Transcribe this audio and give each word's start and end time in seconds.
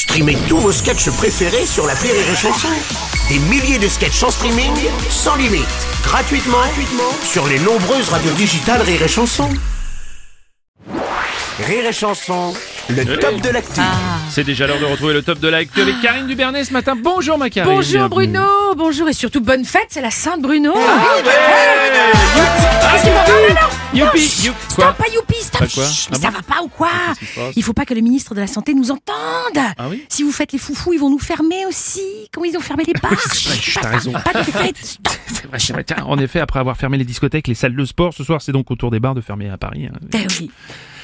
Streamez 0.00 0.38
tous 0.48 0.56
vos 0.56 0.72
sketchs 0.72 1.10
préférés 1.10 1.66
sur 1.66 1.86
la 1.86 1.92
Rire 1.92 2.14
et 2.14 2.34
Chanson. 2.34 2.68
Des 3.28 3.38
milliers 3.38 3.78
de 3.78 3.86
sketchs 3.86 4.22
en 4.22 4.30
streaming, 4.30 4.72
sans 5.10 5.36
limite, 5.36 5.66
gratuitement, 6.02 6.56
gratuitement 6.56 7.12
sur 7.22 7.46
les 7.46 7.58
nombreuses 7.58 8.08
radios 8.08 8.32
digitales 8.32 8.80
Rire 8.80 9.02
et 9.02 9.08
Chanson. 9.08 9.50
Rire 11.66 11.86
et 11.86 11.92
Chanson, 11.92 12.54
le 12.88 13.18
top 13.18 13.42
de 13.42 13.50
l'actu. 13.50 13.82
C'est 14.30 14.42
déjà 14.42 14.66
l'heure 14.66 14.80
de 14.80 14.86
retrouver 14.86 15.12
le 15.12 15.22
top 15.22 15.38
de 15.38 15.48
l'actu 15.48 15.82
avec 15.82 16.00
Karine 16.00 16.26
Dubernet 16.26 16.64
ce 16.64 16.72
matin. 16.72 16.96
Bonjour 16.96 17.36
ma 17.36 17.50
Karine. 17.50 17.70
Bonjour 17.70 18.08
Bruno, 18.08 18.74
bonjour 18.78 19.06
et 19.06 19.12
surtout 19.12 19.42
bonne 19.42 19.66
fête, 19.66 19.88
c'est 19.90 20.00
la 20.00 20.10
Sainte 20.10 20.40
Bruno. 20.40 20.72
Ah, 20.74 21.16
Qu'est-ce 22.90 23.02
qu'il 23.02 23.12
faut 23.12 23.18
faire 23.18 23.54
maintenant 23.54 23.79
Youpi, 23.92 24.20
Stop, 24.20 24.96
pas 24.96 25.08
youpi, 25.12 25.34
stop. 25.40 25.60
Pas 25.62 25.66
quoi 25.66 25.86
Chut, 25.88 26.08
Ah 26.10 26.14
mais 26.14 26.20
ça 26.20 26.30
bon 26.30 26.36
va 26.36 26.42
pas 26.42 26.62
ou 26.62 26.68
quoi 26.68 26.90
Il 27.56 27.62
faut 27.64 27.72
pas 27.72 27.84
que 27.84 27.92
le 27.94 28.00
ministre 28.00 28.34
de 28.36 28.40
la 28.40 28.46
Santé 28.46 28.72
nous 28.72 28.92
entende. 28.92 29.58
Ah 29.76 29.88
oui 29.88 30.04
Si 30.08 30.22
vous 30.22 30.30
faites 30.30 30.52
les 30.52 30.58
foufous, 30.60 30.92
ils 30.92 31.00
vont 31.00 31.10
nous 31.10 31.18
fermer 31.18 31.66
aussi. 31.66 32.00
Comment 32.32 32.46
ils 32.46 32.56
ont 32.56 32.60
fermé 32.60 32.84
les 32.86 32.92
bars 33.02 33.10
t'as 33.82 33.88
raison. 33.88 34.12
Pas 34.12 34.32
de 34.32 34.44
fête. 34.44 34.76
C'est 35.58 35.72
vrai. 35.72 35.82
Tiens, 35.84 36.04
en 36.06 36.18
effet, 36.18 36.38
après 36.38 36.60
avoir 36.60 36.76
fermé 36.76 36.98
les 36.98 37.04
discothèques, 37.04 37.48
les 37.48 37.54
salles 37.54 37.74
de 37.74 37.84
sport, 37.84 38.14
ce 38.14 38.22
soir, 38.22 38.40
c'est 38.40 38.52
donc 38.52 38.70
au 38.70 38.76
tour 38.76 38.92
des 38.92 39.00
bars 39.00 39.16
de 39.16 39.20
fermer 39.20 39.50
à 39.50 39.58
Paris. 39.58 39.86
hein. 39.86 39.98
Eh 40.14 40.18
oui. 40.38 40.50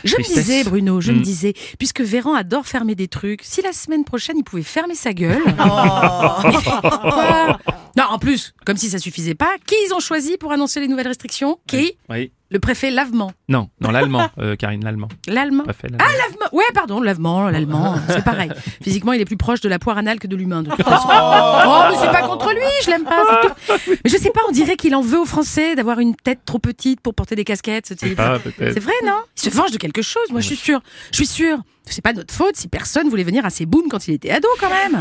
Je 0.05 0.15
me 0.17 0.23
disais, 0.23 0.63
Bruno, 0.63 1.01
je 1.01 1.11
me 1.11 1.19
Mm. 1.19 1.23
disais, 1.23 1.55
puisque 1.81 2.03
Véran 2.03 2.35
adore 2.35 2.67
fermer 2.67 2.95
des 2.95 3.09
trucs, 3.09 3.41
si 3.43 3.63
la 3.63 3.73
semaine 3.73 4.05
prochaine 4.05 4.37
il 4.39 4.45
pouvait 4.45 4.63
fermer 4.63 4.95
sa 4.95 5.13
gueule. 5.13 5.43
Quoi 5.43 6.43
non, 7.97 8.05
en 8.11 8.19
plus, 8.21 8.55
comme 8.65 8.77
si 8.77 8.91
ça 8.91 8.99
suffisait 8.99 9.35
pas, 9.35 9.51
qui 9.67 9.75
ils 9.89 9.93
ont 9.95 10.01
choisi 10.01 10.37
pour 10.37 10.53
annoncer 10.53 10.79
les 10.81 10.87
nouvelles 10.87 11.09
restrictions? 11.09 11.59
Qui? 11.67 11.95
Oui. 12.09 12.31
Le 12.51 12.61
préfet 12.61 12.91
Lavement. 12.91 13.33
Non, 13.49 13.69
non, 13.81 13.93
l'allemand, 13.93 14.29
euh, 14.39 14.57
Karine, 14.57 14.83
l'allemand. 14.85 15.09
L'allemand. 15.29 15.63
L'allemand. 15.67 15.99
Ah, 16.01 16.11
l'avement 16.19 16.47
Ouais, 16.53 16.65
pardon, 16.75 17.01
l'avement, 17.01 17.49
l'allemand, 17.49 17.95
c'est 18.09 18.25
pareil. 18.25 18.51
Physiquement, 18.83 19.13
il 19.13 19.21
est 19.21 19.25
plus 19.25 19.37
proche 19.37 19.61
de 19.61 19.69
la 19.69 19.79
poire 19.79 19.99
anale 19.99 20.19
que 20.19 20.27
de 20.27 20.35
l'humain, 20.35 20.63
de 20.65 20.71
toute 20.71 20.83
façon. 20.83 21.09
Oh, 21.09 21.83
mais 21.91 21.97
c'est 22.01 22.11
pas 22.11 22.27
contre 22.27 22.53
lui, 22.53 22.61
je 22.85 22.91
l'aime 22.91 23.05
pas, 23.05 23.23
c'est 23.31 23.49
tout. 23.49 23.91
Mais 24.05 24.11
je 24.11 24.17
sais 24.17 24.31
pas, 24.31 24.41
on 24.49 24.53
dirait 24.53 24.77
qu'il 24.77 24.95
en 24.97 25.01
veut 25.01 25.21
aux 25.21 25.27
Français 25.27 25.77
d'avoir 25.77 26.01
une 26.01 26.17
tête 26.17 26.41
trop 26.45 26.59
petite 26.59 27.01
pour 27.01 27.15
porter 27.15 27.37
des 27.37 27.45
casquettes, 27.45 27.87
ce 27.87 27.95
type. 27.95 28.19
Ah, 28.19 28.39
peut-être. 28.43 28.75
C'est 28.75 28.81
vrai, 28.81 28.95
non? 29.05 29.19
Il 29.37 29.51
se 29.51 29.57
venge 29.57 29.71
de 29.71 29.79
quelque 29.79 30.03
chose, 30.03 30.31
moi 30.31 30.41
je 30.41 30.47
suis 30.47 30.57
sûre. 30.57 30.81
Je 31.13 31.17
suis 31.19 31.27
sûre. 31.27 31.59
C'est 31.89 32.03
pas 32.03 32.13
notre 32.13 32.35
faute 32.35 32.57
si 32.57 32.67
personne 32.67 33.09
voulait 33.09 33.23
venir 33.23 33.47
à 33.47 33.51
ses 33.51 33.65
booms 33.65 33.89
quand 33.89 34.09
il 34.09 34.15
était 34.15 34.33
ado, 34.33 34.49
quand 34.59 34.69
même. 34.71 35.01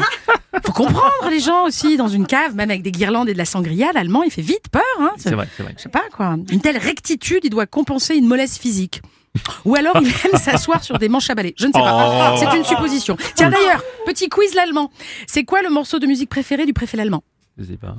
Faut 0.64 0.72
comprendre 0.72 1.30
les 1.32 1.40
gens 1.40 1.66
aussi, 1.66 1.98
dans 1.98 2.08
une 2.08 2.28
cave, 2.28 2.54
même 2.54 2.70
avec 2.70 2.84
des 2.84 2.92
guirlandes 2.92 3.28
et 3.28 3.34
de 3.34 3.40
la 3.40 3.46
sangria, 3.46 3.92
l'allemand, 3.92 4.22
il 4.22 4.30
fait 4.30 4.44
vite 4.44 4.70
peur. 4.72 4.84
Hein. 5.00 5.12
C'est 5.18 5.32
vrai, 5.34 5.48
c'est 5.58 5.64
vrai. 5.64 5.74
Je 5.78 5.82
sais 5.82 5.90
pas 5.90 6.04
quoi. 6.16 6.36
Une 6.52 6.62
telle 6.62 6.78
rectitude, 6.78 7.40
il 7.44 7.50
doit 7.50 7.66
compenser 7.66 8.14
une 8.16 8.28
mollesse 8.36 8.58
physique. 8.58 9.02
Ou 9.66 9.76
alors 9.76 9.96
il 10.02 10.08
aime 10.08 10.40
s'asseoir 10.40 10.84
sur 10.84 10.98
des 11.00 11.10
manches 11.10 11.30
à 11.30 11.36
balai. 11.36 11.54
Je 11.58 11.68
ne 11.68 11.74
sais 11.74 11.80
pas. 11.80 12.34
Oh. 12.34 12.38
C'est 12.38 12.58
une 12.58 12.64
supposition. 12.66 13.18
Tiens 13.36 13.50
d'ailleurs, 13.50 13.82
petit 14.06 14.30
quiz 14.30 14.54
l'allemand. 14.54 14.92
C'est 15.28 15.44
quoi 15.44 15.62
le 15.62 15.70
morceau 15.70 16.00
de 16.00 16.06
musique 16.06 16.30
préféré 16.30 16.66
du 16.66 16.74
préfet 16.74 16.98
l'allemand? 16.98 17.24
Je 17.58 17.64
sais 17.64 17.78
pas. 17.78 17.96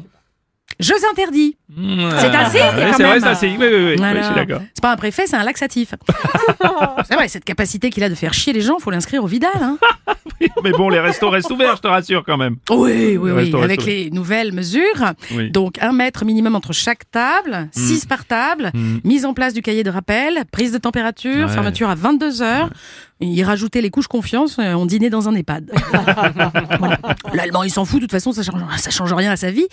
Jeux 0.79 0.95
interdits. 1.11 1.57
C'est 1.75 2.27
un 2.27 2.51
signe, 2.51 2.61
quand 2.61 2.93
C'est 2.97 3.03
vrai, 3.03 3.21
c'est 3.21 3.27
un 3.27 3.35
signe. 3.35 3.57
Oui, 3.59 3.67
oui, 3.67 3.75
oui. 3.77 3.85
oui, 3.91 3.95
Voilà. 3.97 4.21
je 4.21 4.27
suis 4.27 4.35
d'accord. 4.35 4.61
C'est 4.75 4.83
pas 4.83 4.93
un 4.93 4.97
préfet, 4.97 5.27
c'est 5.27 5.37
un 5.37 5.43
laxatif. 5.43 5.95
c'est 7.09 7.15
vrai, 7.15 7.29
cette 7.29 7.45
capacité 7.45 7.91
qu'il 7.91 8.03
a 8.05 8.09
de 8.09 8.15
faire 8.15 8.35
chier 8.35 8.53
les 8.53 8.61
gens, 8.61 8.79
faut 8.79 8.91
l'inscrire 8.91 9.25
au 9.25 9.27
Vidal. 9.27 9.51
Hein. 9.61 9.79
Mais 10.63 10.71
bon, 10.73 10.89
les 10.91 11.01
restos 11.01 11.31
restent 11.31 11.51
ouverts, 11.51 11.77
je 11.77 11.83
te 11.83 11.89
rassure 11.89 12.23
quand 12.25 12.37
même. 12.37 12.57
Oui, 12.71 13.17
oui, 13.17 13.31
oui. 13.31 13.55
Avec 13.63 13.85
les 13.87 14.11
nouvelles 14.11 14.53
mesures. 14.53 15.13
Oui. 15.35 15.51
Donc, 15.51 15.79
un 15.81 15.93
mètre 15.93 16.25
minimum 16.25 16.55
entre 16.55 16.73
chaque 16.73 17.11
table, 17.11 17.69
six 17.73 18.05
par 18.05 18.25
table, 18.27 18.71
Mm. 18.75 18.99
mise 19.05 19.25
en 19.25 19.33
place 19.33 19.55
du 19.55 19.63
cahier 19.63 19.83
de 19.83 19.91
rappel, 19.91 20.45
prise 20.53 20.73
de 20.73 20.79
température, 20.79 21.47
Ouais. 21.47 21.53
fermeture 21.53 21.89
à 21.89 21.95
22 21.95 22.43
heures. 22.43 22.69
Il 23.21 23.43
rajoutait 23.45 23.81
les 23.81 23.91
couches 23.91 24.09
confiance, 24.09 24.59
euh, 24.59 24.75
on 24.75 24.85
dînait 24.85 25.09
dans 25.09 25.29
un 25.29 25.35
EHPAD. 25.35 25.73
Voilà. 26.79 26.99
L'allemand, 27.33 27.63
il 27.63 27.71
s'en 27.71 27.85
fout, 27.85 28.01
de 28.01 28.05
toute 28.05 28.13
façon, 28.13 28.33
ça 28.33 28.43
change, 28.43 28.61
ça 28.77 28.91
change 28.91 29.13
rien 29.13 29.31
à 29.31 29.37
sa 29.37 29.51
vie. 29.51 29.67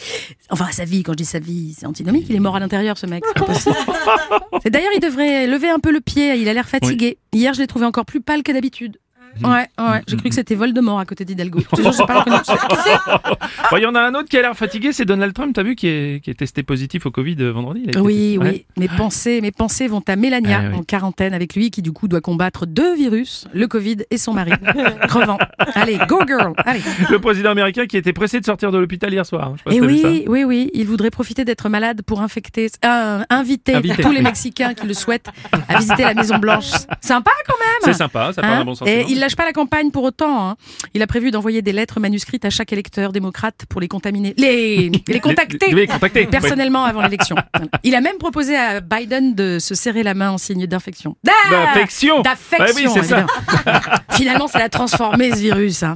Enfin, 0.50 0.66
à 0.70 0.72
sa 0.72 0.86
vie, 0.86 1.04
quand 1.04 1.12
je 1.12 1.18
dis 1.18 1.26
sa 1.26 1.40
vie, 1.40 1.76
c'est 1.78 1.86
antinomique, 1.86 2.26
il 2.30 2.36
est 2.36 2.40
mort 2.40 2.56
à 2.56 2.60
l'intérieur, 2.60 2.98
ce 2.98 3.06
mec. 3.06 3.24
D'ailleurs, 4.66 4.92
il 4.96 5.00
devrait 5.02 5.48
lever 5.48 5.70
un 5.70 5.80
peu 5.80 5.92
le 5.92 6.00
pied, 6.00 6.36
il 6.36 6.48
a 6.48 6.54
l'air 6.54 6.68
fatigué. 6.70 7.18
Hier, 7.34 7.54
je 7.54 7.60
l'ai 7.60 7.68
trouvé 7.68 7.86
encore 7.86 8.06
plus 8.06 8.22
pâle 8.22 8.44
que 8.44 8.52
d'habitude. 8.52 8.98
Ouais, 9.44 9.68
ouais, 9.80 10.02
j'ai 10.08 10.16
cru 10.18 10.30
que 10.30 10.36
c'était 10.36 10.56
Voldemort 10.56 11.00
à 11.00 11.06
côté 11.06 11.26
d'Hidalgo. 11.26 11.60
Il 11.78 11.84
y 13.82 13.86
en 13.86 13.96
a 13.96 14.02
un 14.02 14.14
autre 14.14 14.30
qui 14.30 14.38
a 14.38 14.42
l'air 14.42 14.56
fatigué, 14.56 14.94
c'est 14.94 15.06
Donald 15.06 15.34
Trump, 15.34 15.54
t'as 15.54 15.64
vu, 15.64 15.76
qui 15.76 15.88
est, 15.88 16.24
qui 16.24 16.30
est 16.30 16.36
testé 16.36 16.64
positif 16.64 17.06
au 17.06 17.12
Covid 17.12 17.36
euh, 17.40 17.52
vendredi. 17.52 17.82
il 17.84 17.88
a 17.90 17.92
été 17.92 18.00
Oui. 18.00 18.38
Ouais. 18.40 18.50
oui. 18.50 18.66
Mes 18.78 18.88
pensées, 18.88 19.42
mes 19.42 19.52
pensées 19.52 19.88
vont 19.88 20.04
à 20.08 20.16
Mélania, 20.16 20.62
Ah 20.66 20.70
oui. 20.72 20.78
en 20.80 20.84
quarantaine 20.84 21.34
avec 21.34 21.56
lui, 21.56 21.72
qui 21.72 21.82
du 21.82 21.92
coup 21.92 22.08
doit 22.08 22.22
combattre 22.22 22.66
deux 22.66 22.96
virus, 22.96 23.48
le 23.54 23.68
Covid 23.68 23.98
et 24.12 24.18
son 24.18 24.34
mari. 24.34 24.52
Crevant. 25.08 25.38
Allez, 25.74 25.98
go 26.08 26.20
girl. 26.28 26.54
Allez. 26.58 26.82
Le 27.10 27.20
président 27.20 27.50
américain 27.52 27.86
qui 27.88 27.98
était 27.98 28.14
pressé 28.14 28.40
de 28.40 28.46
sortir 28.46 28.72
de 28.72 28.78
l'hôpital 28.78 29.12
hier 29.12 29.26
soir. 29.26 29.50
hein. 29.50 29.56
Je 29.66 29.74
sais 29.74 29.80
pas 29.80 29.88
si 29.90 29.96
Et 29.96 30.02
ça. 30.02 30.08
oui, 30.10 30.26
oui, 30.28 30.44
oui, 30.44 30.70
il 30.74 30.86
voudrait 30.86 31.12
profiter 31.12 31.44
d'être 31.46 31.70
malade 31.70 32.02
pour 32.04 32.22
infecter, 32.22 32.68
euh, 32.86 33.24
inviter 33.30 33.76
Inviter, 33.76 34.02
tous 34.04 34.12
les. 34.12 34.22
Mexicains 34.24 34.74
qui 34.74 34.88
le 34.88 34.94
souhaitent 34.94 35.28
à 35.68 35.78
visiter 35.80 36.04
la 36.04 36.14
Maison 36.14 36.38
Blanche. 36.38 36.70
Sympa 37.02 37.32
quand 37.46 37.56
même. 37.60 37.82
C'est 37.84 37.94
sympa, 37.94 38.32
ça 38.34 38.42
part 38.42 38.52
Hein 38.52 38.60
d'un 38.60 38.66
bon 38.66 38.76
sens. 38.76 38.88
Et 38.88 39.06
il 39.10 39.20
lâche 39.24 39.36
pas 39.36 39.46
la 39.46 39.54
campagne 39.54 39.92
pour 39.92 40.04
autant. 40.04 40.50
hein. 40.50 40.56
Il 40.94 41.02
a 41.02 41.08
prévu 41.08 41.32
d'envoyer 41.32 41.62
des 41.62 41.72
lettres 41.72 42.00
manuscrites 42.00 42.46
à 42.46 42.50
chaque 42.50 42.72
électeur 42.74 43.12
démocrate 43.12 43.62
pour 43.70 43.82
les 43.82 43.88
contaminer, 43.88 44.34
les, 44.38 44.92
les 45.08 45.20
contacter 45.20 45.68
Les, 45.70 45.74
les 45.76 45.88
contacter. 45.88 46.26
personnellement 46.28 46.84
avant 46.86 47.02
l'élection. 47.02 47.36
Il 47.84 47.96
a 47.96 48.02
même 48.02 48.18
proposé 48.18 48.56
à 48.56 48.80
Biden 48.82 49.34
de 49.36 49.58
se 49.60 49.76
serrer 49.76 50.04
la 50.04 50.14
main 50.14 50.32
en 50.32 50.38
signe 50.38 50.68
d'infection. 50.68 51.16
D'affection. 51.24 52.22
D'affection. 52.22 52.76
Oui, 52.76 52.90
ça. 52.94 53.00
évidemment. 53.00 53.28
Finalement, 54.12 54.48
ça 54.48 54.60
l'a 54.60 54.70
transformé 54.70 55.32
ce 55.32 55.38
virus. 55.40 55.84
hein. 55.84 55.96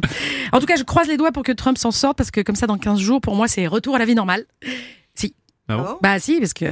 En 0.51 0.59
tout 0.59 0.65
cas, 0.65 0.75
je 0.75 0.83
croise 0.83 1.07
les 1.07 1.17
doigts 1.17 1.31
pour 1.31 1.43
que 1.43 1.51
Trump 1.51 1.77
s'en 1.77 1.91
sorte 1.91 2.17
parce 2.17 2.31
que 2.31 2.41
comme 2.41 2.55
ça, 2.55 2.67
dans 2.67 2.77
15 2.77 2.99
jours, 2.99 3.21
pour 3.21 3.35
moi, 3.35 3.47
c'est 3.47 3.67
retour 3.67 3.95
à 3.95 3.99
la 3.99 4.05
vie 4.05 4.15
normale. 4.15 4.45
Ah 5.69 5.75
bon 5.77 5.97
Bah 6.01 6.17
si, 6.19 6.39
parce 6.39 6.53
que 6.53 6.65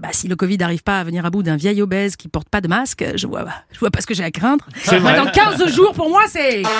bah, 0.00 0.08
si 0.12 0.26
le 0.28 0.34
Covid 0.36 0.58
n'arrive 0.58 0.82
pas 0.82 0.98
à 1.00 1.04
venir 1.04 1.24
à 1.24 1.30
bout 1.30 1.42
d'un 1.42 1.56
vieil 1.56 1.80
obèse 1.82 2.16
qui 2.16 2.26
porte 2.28 2.48
pas 2.48 2.60
de 2.60 2.66
masque, 2.68 3.04
je 3.14 3.26
vois, 3.26 3.44
je 3.72 3.78
vois 3.78 3.90
pas 3.90 4.00
ce 4.00 4.06
que 4.06 4.14
j'ai 4.14 4.24
à 4.24 4.30
craindre. 4.30 4.64
C'est 4.82 4.98
Moi, 5.00 5.12
vrai. 5.12 5.20
dans 5.24 5.30
15 5.30 5.66
jours, 5.72 5.92
pour 5.92 6.08
moi, 6.08 6.22
c'est... 6.28 6.62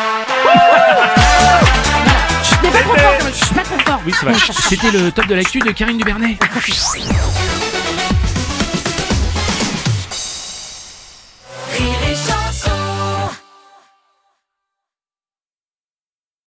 Je 2.43 2.49
suis 2.49 2.57
pas 2.57 2.71
trop 2.71 2.97
fort, 2.97 3.15
quand 3.19 3.25
même. 3.25 3.33
je 3.33 3.45
suis 3.45 3.55
pas 3.55 3.63
trop 3.63 3.79
fort. 3.79 4.01
Oui, 4.07 4.13
c'est 4.19 4.27
vrai. 4.27 4.35
C'était 4.69 4.91
le 4.91 5.11
top 5.13 5.27
de 5.27 5.35
l'actu 5.35 5.59
de 5.61 5.71
Karine 5.71 5.99
Dubernet. 5.99 6.37